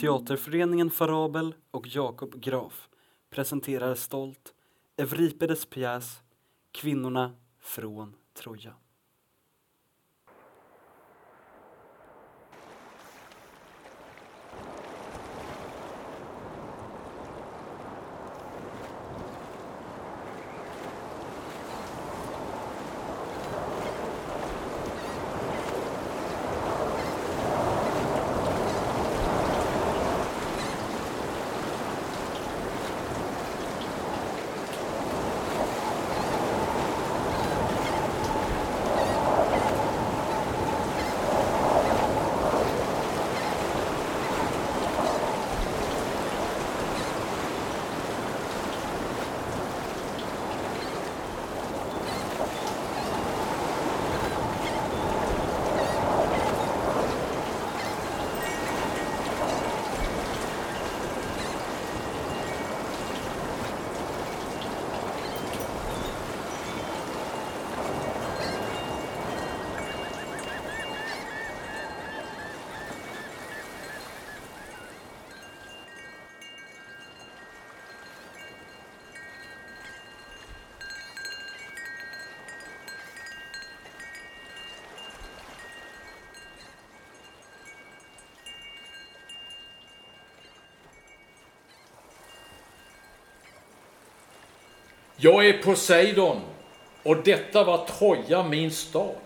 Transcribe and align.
Teaterföreningen 0.00 0.90
Farabel 0.90 1.54
och 1.70 1.86
Jakob 1.88 2.40
Graf 2.40 2.88
presenterar 3.30 3.94
stolt 3.94 4.54
Euripides 4.96 5.66
pjäs 5.66 6.22
Kvinnorna 6.72 7.32
från 7.60 8.14
Troja. 8.34 8.74
Jag 95.18 95.48
är 95.48 95.62
Poseidon 95.62 96.42
och 97.02 97.16
detta 97.16 97.64
var 97.64 97.86
Troja, 97.86 98.42
min 98.42 98.70
stad. 98.70 99.16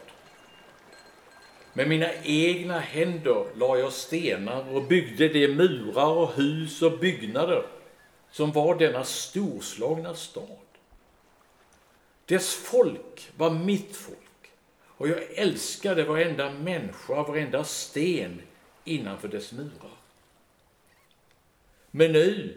Med 1.73 1.89
mina 1.89 2.15
egna 2.23 2.79
händer 2.79 3.45
la 3.57 3.79
jag 3.79 3.93
stenar 3.93 4.75
och 4.75 4.83
byggde 4.83 5.29
de 5.29 5.49
murar 5.49 6.07
och 6.07 6.33
hus 6.33 6.83
och 6.83 6.99
byggnader 6.99 7.67
som 8.31 8.53
var 8.53 8.79
denna 8.79 9.05
storslagna 9.05 10.15
stad. 10.15 10.45
Dess 12.27 12.55
folk 12.55 13.31
var 13.37 13.51
mitt 13.51 13.97
folk 13.97 14.19
och 14.87 15.09
jag 15.09 15.23
älskade 15.35 16.05
varenda 16.05 16.51
människa, 16.51 17.23
varenda 17.23 17.65
sten 17.65 18.43
innanför 18.85 19.29
dess 19.29 19.53
murar. 19.53 19.97
Men 21.91 22.12
nu 22.12 22.56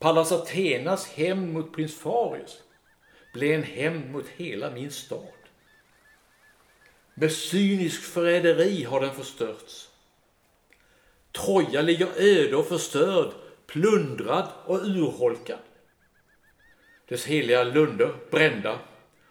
Pallas 0.00 0.32
Athenas 0.32 1.06
hem 1.06 1.52
mot 1.52 1.72
prins 1.72 1.94
Farius 1.94 2.62
blev 3.32 3.52
en 3.52 3.62
hem 3.62 4.12
mot 4.12 4.28
hela 4.28 4.70
min 4.70 4.90
stad. 4.90 5.40
Med 7.14 7.32
cynisk 7.32 8.02
förräderi 8.02 8.84
har 8.84 9.00
den 9.00 9.14
förstörts. 9.14 9.88
Troja 11.32 11.82
ligger 11.82 12.08
öde 12.16 12.56
och 12.56 12.66
förstörd, 12.66 13.32
plundrad 13.66 14.48
och 14.64 14.76
urholkad. 14.76 15.58
Dess 17.08 17.24
heliga 17.24 17.64
lunder 17.64 18.14
brända 18.30 18.78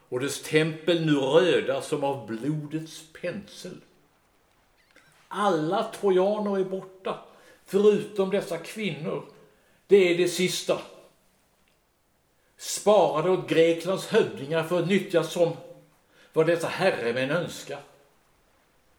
och 0.09 0.19
dess 0.19 0.41
tempel 0.41 1.05
nu 1.05 1.13
röda 1.13 1.81
som 1.81 2.03
av 2.03 2.27
blodets 2.27 3.03
pensel. 3.21 3.77
Alla 5.27 5.83
trojaner 5.83 6.59
är 6.59 6.63
borta, 6.63 7.19
förutom 7.65 8.29
dessa 8.29 8.57
kvinnor 8.57 9.25
det 9.89 10.13
är 10.13 10.17
det 10.17 10.27
sista. 10.27 10.81
Sparade 12.57 13.29
åt 13.29 13.49
Greklands 13.49 14.07
hövdingar 14.07 14.63
för 14.63 14.79
att 14.79 14.87
nyttjas 14.87 15.31
som 15.31 15.57
vad 16.33 16.47
dessa 16.47 16.67
herremän 16.67 17.31
önskar. 17.31 17.79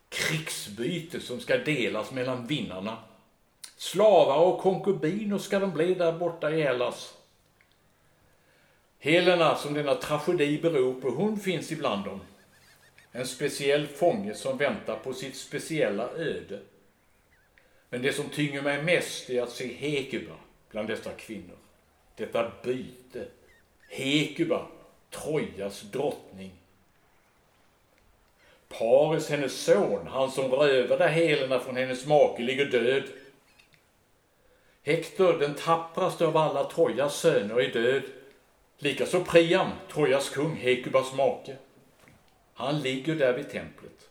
Krigsbyte 0.09 1.21
som 1.21 1.41
ska 1.41 1.59
delas 1.59 2.11
mellan 2.11 2.47
vinnarna. 2.47 2.99
Slavar 3.77 4.39
och 4.39 4.61
konkubiner 4.61 5.39
ska 5.39 5.59
de 5.59 5.73
bli 5.73 5.95
där 5.95 6.13
borta 6.13 6.51
i 6.51 6.63
Hellas. 6.63 7.15
Helena, 8.99 9.57
som 9.57 9.75
denna 9.75 9.95
tragedi 9.95 10.59
beror 10.59 11.01
på, 11.01 11.11
hon 11.11 11.41
finns 11.41 11.73
ibland 11.73 12.05
dem. 12.05 12.21
En 13.13 13.27
speciell 13.27 13.87
fånge 13.87 14.35
som 14.35 14.59
väntar 14.59 14.97
på 14.97 15.13
sitt 15.13 15.37
speciella 15.37 16.09
öde. 16.11 16.61
Men 17.91 18.03
det 18.03 18.13
som 18.13 18.29
tynger 18.29 18.63
mig 18.63 18.83
mest 18.83 19.31
är 19.31 19.43
att 19.43 19.53
se 19.53 19.75
Hekuba, 19.75 20.35
bland 20.71 20.89
dessa 20.89 21.11
kvinnor. 21.13 21.57
Detta 22.17 22.53
byte. 22.63 23.27
Hekuba, 23.89 24.67
Trojas 25.11 25.83
drottning. 25.83 26.53
Paris, 28.69 29.29
hennes 29.29 29.65
son, 29.65 30.07
han 30.07 30.31
som 30.31 30.51
rövade 30.51 31.09
Helena 31.09 31.61
från 31.61 31.77
hennes 31.77 32.07
make, 32.07 32.43
ligger 32.43 32.65
död. 32.65 33.03
Hektor, 34.83 35.39
den 35.39 35.55
tappraste 35.55 36.27
av 36.27 36.37
alla 36.37 36.65
Trojas 36.65 37.21
söner, 37.21 37.61
är 37.61 37.73
död. 37.73 38.03
Likaså 38.79 39.25
Priam, 39.25 39.71
Trojas 39.93 40.31
kung, 40.31 40.57
Hekubas 40.57 41.15
make. 41.15 41.57
Han 42.55 42.81
ligger 42.81 43.15
där 43.15 43.33
vid 43.33 43.51
templet. 43.51 44.09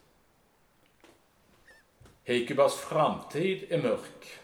Hekubas 2.24 2.80
framtid 2.80 3.66
är 3.70 3.82
mörk 3.82 4.40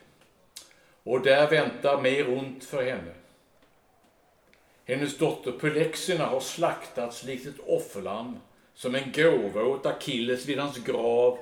och 1.05 1.21
där 1.21 1.49
väntar 1.49 2.01
mer 2.01 2.37
ont 2.37 2.63
för 2.63 2.83
henne. 2.83 3.11
Hennes 4.85 5.17
dotter 5.17 5.51
Polexina 5.51 6.25
har 6.25 6.39
slaktats 6.39 7.23
likt 7.23 7.47
ett 7.47 7.59
offerlamm 7.65 8.39
som 8.73 8.95
en 8.95 9.11
gåva 9.11 9.63
åt 9.63 9.85
Akilles 9.85 10.45
vid 10.45 10.59
hans 10.59 10.77
grav. 10.77 11.37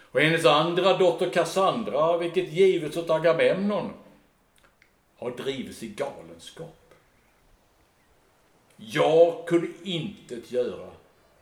Och 0.00 0.20
hennes 0.20 0.44
andra 0.44 0.96
dotter 0.96 1.30
Cassandra, 1.30 2.18
vilket 2.18 2.52
givits 2.52 2.96
åt 2.96 3.10
Agamemnon, 3.10 3.92
har 5.16 5.30
drivits 5.30 5.82
i 5.82 5.88
galenskap. 5.88 6.94
Jag 8.76 9.46
kunde 9.46 9.68
intet 9.82 10.52
göra 10.52 10.90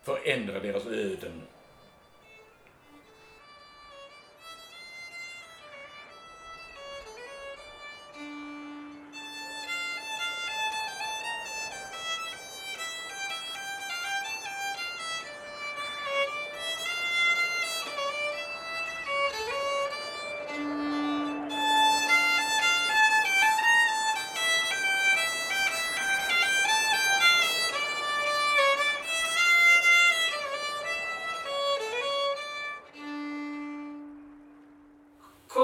för 0.02 0.12
att 0.12 0.26
ändra 0.26 0.60
deras 0.60 0.86
öden. 0.86 1.42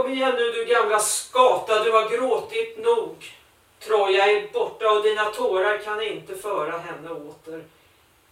Kom 0.07 0.15
igen 0.15 0.35
nu 0.35 0.53
du 0.53 0.65
gamla 0.65 0.99
skata, 0.99 1.85
du 1.85 1.93
har 1.93 2.09
gråtit 2.09 2.79
nog. 2.79 3.35
Troja 3.79 4.27
är 4.27 4.53
borta 4.53 4.91
och 4.91 5.03
dina 5.03 5.25
tårar 5.25 5.79
kan 5.79 6.03
inte 6.03 6.37
föra 6.37 6.79
henne 6.79 7.11
åter. 7.11 7.65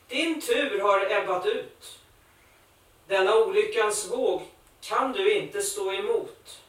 Din 0.08 0.40
tur 0.40 0.80
har 0.80 1.10
ebbat 1.10 1.46
ut. 1.46 1.98
Denna 3.06 3.36
olyckans 3.36 4.10
våg 4.10 4.42
kan 4.80 5.12
du 5.12 5.34
inte 5.34 5.62
stå 5.62 5.92
emot. 5.92 6.60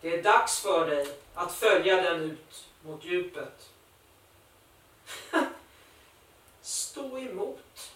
Det 0.00 0.14
är 0.14 0.22
dags 0.22 0.60
för 0.60 0.86
dig 0.86 1.06
att 1.34 1.54
följa 1.54 2.02
den 2.02 2.22
ut 2.22 2.64
mot 2.82 3.04
djupet. 3.04 3.70
stå 6.62 7.18
emot? 7.18 7.92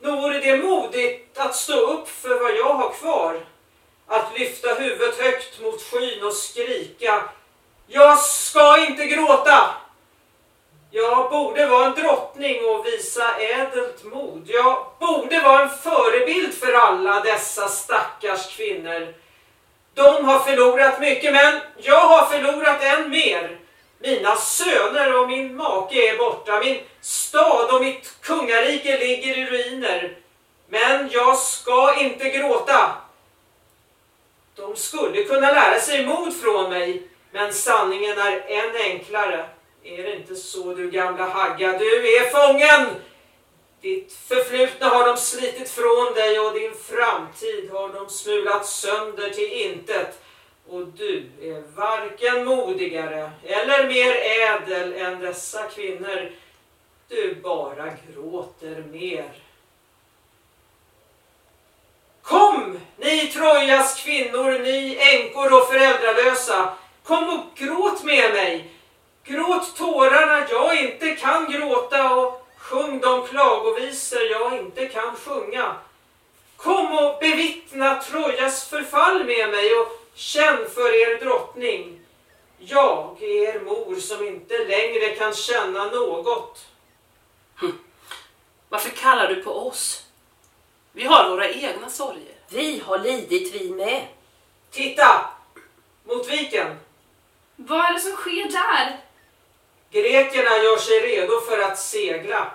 Nog 0.00 0.22
vore 0.22 0.40
det 0.40 0.56
modigt 0.56 1.38
att 1.38 1.56
stå 1.56 1.92
upp 1.92 2.08
för 2.08 2.40
vad 2.40 2.56
jag 2.56 2.74
har 2.74 2.92
kvar 2.92 3.44
att 4.06 4.38
lyfta 4.38 4.74
huvudet 4.74 5.20
högt 5.20 5.60
mot 5.60 5.82
skyn 5.82 6.24
och 6.24 6.32
skrika 6.32 7.22
Jag 7.86 8.18
ska 8.18 8.78
inte 8.78 9.06
gråta! 9.06 9.74
Jag 10.90 11.30
borde 11.30 11.66
vara 11.66 11.86
en 11.86 11.94
drottning 11.94 12.64
och 12.64 12.86
visa 12.86 13.38
ädelt 13.38 14.04
mod. 14.04 14.42
Jag 14.46 14.86
borde 15.00 15.40
vara 15.40 15.62
en 15.62 15.70
förebild 15.70 16.54
för 16.54 16.72
alla 16.72 17.20
dessa 17.20 17.68
stackars 17.68 18.56
kvinnor. 18.56 19.14
De 19.94 20.24
har 20.24 20.38
förlorat 20.38 21.00
mycket, 21.00 21.32
men 21.32 21.60
jag 21.76 22.00
har 22.00 22.26
förlorat 22.26 22.82
än 22.82 23.10
mer. 23.10 23.58
Mina 23.98 24.36
söner 24.36 25.20
och 25.20 25.28
min 25.28 25.56
make 25.56 25.94
är 25.94 26.18
borta. 26.18 26.60
Min 26.60 26.80
stad 27.00 27.74
och 27.74 27.80
mitt 27.80 28.20
kungarike 28.20 28.98
ligger 28.98 29.38
i 29.38 29.46
ruiner. 29.46 30.16
Men 30.68 31.08
jag 31.12 31.38
ska 31.38 32.00
inte 32.00 32.28
gråta. 32.28 33.03
De 34.56 34.76
skulle 34.76 35.24
kunna 35.24 35.52
lära 35.52 35.80
sig 35.80 36.06
mod 36.06 36.36
från 36.36 36.70
mig, 36.70 37.02
men 37.32 37.52
sanningen 37.52 38.18
är 38.18 38.44
än 38.48 38.76
enklare. 38.76 39.46
Är 39.82 40.02
det 40.02 40.16
inte 40.16 40.34
så 40.34 40.74
du 40.74 40.90
gamla 40.90 41.28
hagga? 41.28 41.78
Du 41.78 42.16
är 42.16 42.30
fången! 42.30 42.96
Ditt 43.80 44.12
förflutna 44.12 44.86
har 44.88 45.06
de 45.06 45.16
slitit 45.16 45.70
från 45.70 46.14
dig 46.14 46.40
och 46.40 46.54
din 46.54 46.74
framtid 46.74 47.70
har 47.70 47.88
de 47.88 48.08
smulat 48.08 48.66
sönder 48.66 49.30
till 49.30 49.52
intet. 49.52 50.18
Och 50.68 50.86
du 50.86 51.30
är 51.42 51.62
varken 51.76 52.44
modigare 52.44 53.30
eller 53.42 53.88
mer 53.88 54.14
ädel 54.40 54.92
än 54.92 55.20
dessa 55.20 55.62
kvinnor. 55.62 56.30
Du 57.08 57.34
bara 57.34 57.88
gråter 58.08 58.84
mer. 58.92 59.32
Kom, 62.22 62.80
ni 63.24 63.30
Trojas 63.30 64.02
kvinnor, 64.02 64.58
ni 64.58 64.96
änkor 65.00 65.52
och 65.52 65.68
föräldralösa. 65.68 66.74
Kom 67.02 67.28
och 67.28 67.56
gråt 67.56 68.04
med 68.04 68.32
mig. 68.32 68.70
Gråt 69.24 69.76
tårarna 69.76 70.46
jag 70.50 70.80
inte 70.80 71.10
kan 71.10 71.52
gråta 71.52 72.14
och 72.14 72.46
sjung 72.56 73.00
de 73.00 73.26
klagovisor 73.26 74.22
jag 74.22 74.58
inte 74.58 74.86
kan 74.86 75.16
sjunga. 75.16 75.76
Kom 76.56 76.98
och 76.98 77.18
bevittna 77.20 78.02
Trojas 78.02 78.68
förfall 78.68 79.24
med 79.24 79.50
mig 79.50 79.74
och 79.74 80.00
känn 80.14 80.70
för 80.74 80.94
er 81.02 81.24
drottning. 81.24 82.00
Jag 82.58 83.22
är 83.22 83.56
er 83.56 83.60
mor 83.60 83.96
som 84.00 84.26
inte 84.26 84.58
längre 84.58 85.08
kan 85.08 85.34
känna 85.34 85.84
något. 85.84 86.66
Hm. 87.60 87.78
Varför 88.68 88.90
kallar 88.90 89.28
du 89.28 89.42
på 89.42 89.50
oss? 89.68 90.06
Vi 90.92 91.04
har 91.04 91.30
våra 91.30 91.48
egna 91.48 91.90
sorger. 91.90 92.34
Vi 92.54 92.82
har 92.86 92.98
lidit 92.98 93.54
vi 93.54 93.70
med. 93.70 94.06
Titta! 94.70 95.26
Mot 96.04 96.28
viken. 96.28 96.78
Vad 97.56 97.84
är 97.86 97.94
det 97.94 98.00
som 98.00 98.12
sker 98.12 98.52
där? 98.52 99.00
Grekerna 99.90 100.56
gör 100.56 100.76
sig 100.76 101.00
redo 101.00 101.40
för 101.40 101.58
att 101.58 101.78
segla. 101.78 102.50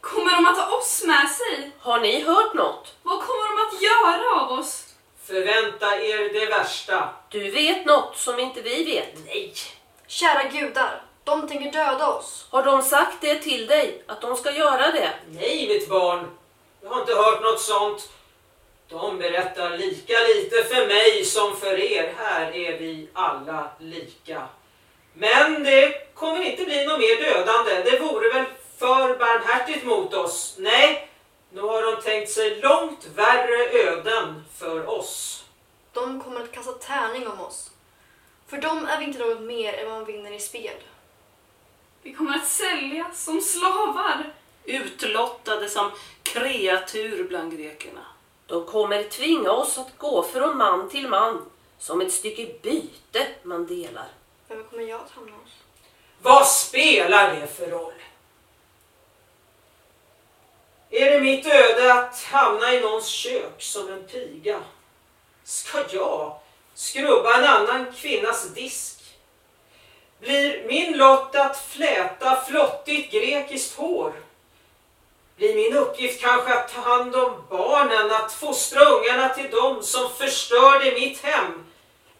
Kommer 0.00 0.32
de 0.32 0.46
att 0.46 0.56
ta 0.56 0.76
oss 0.76 1.02
med 1.06 1.30
sig? 1.30 1.70
Har 1.80 2.00
ni 2.00 2.22
hört 2.22 2.54
något? 2.54 2.94
Vad 3.02 3.20
kommer 3.20 3.48
de 3.48 3.66
att 3.66 3.82
göra 3.82 4.40
av 4.40 4.58
oss? 4.58 4.84
Förvänta 5.24 6.00
er 6.00 6.32
det 6.32 6.46
värsta. 6.46 7.08
Du 7.28 7.50
vet 7.50 7.86
något 7.86 8.16
som 8.16 8.40
inte 8.40 8.60
vi 8.60 8.84
vet? 8.84 9.26
Nej. 9.26 9.54
Kära 10.06 10.44
gudar, 10.48 11.02
de 11.24 11.48
tänker 11.48 11.72
döda 11.72 12.08
oss. 12.08 12.46
Har 12.50 12.62
de 12.62 12.82
sagt 12.82 13.20
det 13.20 13.34
till 13.34 13.66
dig, 13.66 14.02
att 14.06 14.20
de 14.20 14.36
ska 14.36 14.52
göra 14.52 14.90
det? 14.90 15.10
Nej, 15.28 15.68
mitt 15.68 15.88
barn. 15.88 16.30
Jag 16.82 16.90
har 16.90 17.00
inte 17.00 17.14
hört 17.14 17.42
något 17.42 17.60
sånt. 17.60 18.08
De 18.90 19.18
berättar 19.18 19.78
lika 19.78 20.14
lite 20.34 20.64
för 20.64 20.86
mig 20.86 21.24
som 21.24 21.56
för 21.56 21.78
er. 21.78 22.14
Här 22.16 22.56
är 22.56 22.78
vi 22.78 23.08
alla 23.12 23.70
lika. 23.78 24.48
Men 25.14 25.62
det 25.64 26.14
kommer 26.14 26.42
inte 26.42 26.64
bli 26.64 26.86
något 26.86 26.98
mer 27.00 27.24
dödande. 27.24 27.90
Det 27.90 27.98
vore 27.98 28.28
väl 28.28 28.44
för 28.78 29.18
barmhärtigt 29.18 29.86
mot 29.86 30.14
oss. 30.14 30.54
Nej, 30.58 31.08
nu 31.52 31.60
har 31.60 31.82
de 31.82 32.02
tänkt 32.02 32.30
sig 32.30 32.60
långt 32.60 33.06
värre 33.14 33.88
öden 33.88 34.44
för 34.58 34.88
oss. 34.88 35.44
De 35.92 36.22
kommer 36.22 36.40
att 36.40 36.52
kasta 36.52 36.72
tärning 36.72 37.28
om 37.28 37.40
oss. 37.40 37.70
För 38.46 38.56
dem 38.56 38.86
är 38.86 38.98
vi 38.98 39.04
inte 39.04 39.18
något 39.18 39.40
mer 39.40 39.72
än 39.74 39.88
vad 39.88 39.98
man 39.98 40.04
vinner 40.04 40.32
i 40.32 40.40
spel. 40.40 40.76
Vi 42.02 42.12
kommer 42.12 42.36
att 42.36 42.48
säljas 42.48 43.24
som 43.24 43.40
slavar. 43.40 44.32
Utlottade 44.64 45.68
som 45.68 45.90
kreatur 46.22 47.24
bland 47.28 47.58
grekerna. 47.58 48.00
De 48.50 48.66
kommer 48.66 49.02
tvinga 49.02 49.50
oss 49.50 49.78
att 49.78 49.98
gå 49.98 50.22
från 50.22 50.56
man 50.56 50.88
till 50.88 51.08
man, 51.08 51.50
som 51.78 52.00
ett 52.00 52.12
stycke 52.12 52.46
byte 52.62 53.26
man 53.42 53.66
delar. 53.66 54.08
Vem 54.48 54.64
kommer 54.64 54.82
jag 54.82 55.00
att 55.00 55.10
hamna 55.10 55.32
hos? 55.32 55.50
Vad 56.22 56.46
spelar 56.46 57.34
det 57.34 57.46
för 57.46 57.66
roll? 57.66 57.92
Är 60.90 61.10
det 61.10 61.20
mitt 61.20 61.46
öde 61.46 61.94
att 61.94 62.22
hamna 62.22 62.74
i 62.74 62.80
någons 62.80 63.06
kök 63.06 63.62
som 63.62 63.92
en 63.92 64.04
piga? 64.04 64.60
Ska 65.44 65.84
jag 65.90 66.40
skrubba 66.74 67.38
en 67.38 67.44
annan 67.44 67.92
kvinnas 67.92 68.54
disk? 68.54 69.00
Blir 70.20 70.64
min 70.66 70.98
lott 70.98 71.34
att 71.34 71.60
fläta 71.60 72.36
flottigt 72.36 73.12
grekiskt 73.12 73.76
hår? 73.76 74.12
Blir 75.40 75.54
min 75.54 75.76
uppgift 75.76 76.20
kanske 76.20 76.54
att 76.54 76.74
ta 76.74 76.80
hand 76.80 77.16
om 77.16 77.44
barnen, 77.48 78.10
att 78.10 78.32
fostra 78.32 78.84
ungarna 78.84 79.28
till 79.28 79.50
dem 79.50 79.82
som 79.82 80.10
förstörde 80.10 80.92
mitt 80.92 81.24
hem? 81.24 81.64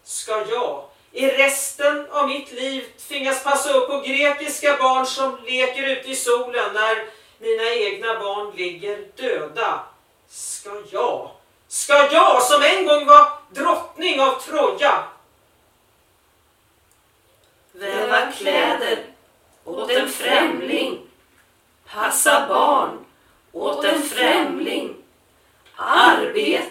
Ska 0.03 0.45
jag 0.49 0.83
i 1.11 1.27
resten 1.27 2.07
av 2.11 2.27
mitt 2.27 2.51
liv 2.51 2.85
tvingas 3.07 3.43
passa 3.43 3.73
upp 3.73 3.89
på 3.89 3.99
grekiska 3.99 4.77
barn 4.77 5.05
som 5.05 5.37
leker 5.45 5.83
ute 5.83 6.09
i 6.09 6.15
solen 6.15 6.73
när 6.73 7.05
mina 7.39 7.73
egna 7.73 8.19
barn 8.19 8.53
ligger 8.55 9.07
döda? 9.15 9.79
Ska 10.29 10.83
jag, 10.91 11.31
ska 11.67 11.93
jag 12.11 12.43
som 12.43 12.63
en 12.63 12.85
gång 12.85 13.05
var 13.05 13.31
drottning 13.49 14.21
av 14.21 14.39
Troja 14.39 15.03
Väva 17.71 18.31
kläder 18.31 19.03
åt 19.63 19.89
en 19.89 20.09
främling. 20.09 20.99
Passa 21.85 22.47
barn 22.47 23.05
åt 23.51 23.83
en 23.83 24.01
främling. 24.01 24.95
Arbeta. 25.75 26.70